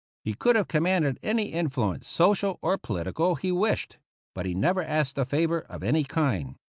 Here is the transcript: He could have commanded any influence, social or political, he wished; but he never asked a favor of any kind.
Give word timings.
He 0.23 0.33
could 0.33 0.55
have 0.55 0.67
commanded 0.67 1.19
any 1.21 1.49
influence, 1.49 2.07
social 2.07 2.57
or 2.63 2.79
political, 2.79 3.35
he 3.35 3.51
wished; 3.51 3.99
but 4.33 4.47
he 4.47 4.55
never 4.55 4.81
asked 4.81 5.19
a 5.19 5.25
favor 5.25 5.59
of 5.69 5.83
any 5.83 6.03
kind. 6.03 6.55